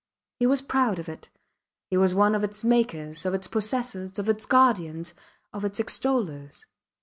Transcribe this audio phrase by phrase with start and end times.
[0.39, 1.29] He was proud of it.
[1.91, 5.13] He was one of its makers, of its possessors, of its guardians,
[5.53, 6.65] of its extollers.